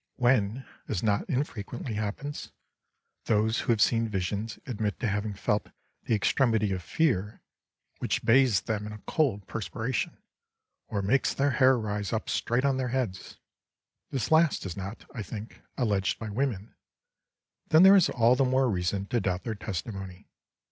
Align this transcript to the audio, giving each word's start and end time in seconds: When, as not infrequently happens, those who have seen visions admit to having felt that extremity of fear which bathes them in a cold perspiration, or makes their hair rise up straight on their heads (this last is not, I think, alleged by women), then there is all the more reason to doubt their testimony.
When, 0.15 0.65
as 0.87 1.03
not 1.03 1.29
infrequently 1.29 1.93
happens, 1.93 2.51
those 3.25 3.59
who 3.59 3.71
have 3.71 3.83
seen 3.83 4.07
visions 4.09 4.57
admit 4.65 4.99
to 4.99 5.07
having 5.07 5.35
felt 5.35 5.65
that 5.65 5.71
extremity 6.11 6.71
of 6.71 6.81
fear 6.81 7.43
which 7.99 8.25
bathes 8.25 8.61
them 8.61 8.87
in 8.87 8.93
a 8.93 9.03
cold 9.05 9.45
perspiration, 9.45 10.17
or 10.87 11.03
makes 11.03 11.35
their 11.35 11.51
hair 11.51 11.77
rise 11.77 12.11
up 12.13 12.31
straight 12.31 12.65
on 12.65 12.77
their 12.77 12.87
heads 12.87 13.37
(this 14.09 14.31
last 14.31 14.65
is 14.65 14.75
not, 14.75 15.05
I 15.13 15.21
think, 15.21 15.61
alleged 15.77 16.17
by 16.17 16.31
women), 16.31 16.73
then 17.67 17.83
there 17.83 17.95
is 17.95 18.09
all 18.09 18.35
the 18.35 18.43
more 18.43 18.71
reason 18.71 19.05
to 19.05 19.21
doubt 19.21 19.43
their 19.43 19.53
testimony. 19.53 20.27